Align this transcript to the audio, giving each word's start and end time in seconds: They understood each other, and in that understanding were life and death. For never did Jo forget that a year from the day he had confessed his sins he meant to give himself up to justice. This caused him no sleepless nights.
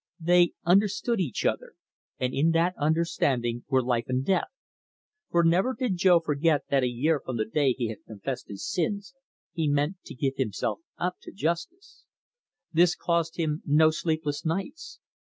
They 0.19 0.53
understood 0.65 1.19
each 1.19 1.45
other, 1.45 1.73
and 2.17 2.33
in 2.33 2.49
that 2.53 2.73
understanding 2.75 3.65
were 3.69 3.83
life 3.83 4.05
and 4.07 4.25
death. 4.25 4.47
For 5.29 5.43
never 5.43 5.75
did 5.75 5.97
Jo 5.97 6.19
forget 6.19 6.63
that 6.71 6.81
a 6.81 6.87
year 6.87 7.21
from 7.23 7.37
the 7.37 7.45
day 7.45 7.73
he 7.73 7.89
had 7.89 8.03
confessed 8.07 8.47
his 8.47 8.67
sins 8.67 9.13
he 9.53 9.69
meant 9.69 9.97
to 10.05 10.15
give 10.15 10.37
himself 10.37 10.79
up 10.97 11.17
to 11.21 11.31
justice. 11.31 12.03
This 12.73 12.95
caused 12.95 13.35
him 13.37 13.61
no 13.63 13.91
sleepless 13.91 14.43
nights. 14.43 14.99